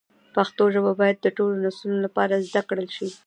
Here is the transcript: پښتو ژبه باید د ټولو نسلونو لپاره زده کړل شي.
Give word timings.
پښتو 0.35 0.63
ژبه 0.73 0.91
باید 0.99 1.17
د 1.21 1.27
ټولو 1.37 1.53
نسلونو 1.65 1.99
لپاره 2.05 2.43
زده 2.47 2.61
کړل 2.69 2.87
شي. 2.97 3.09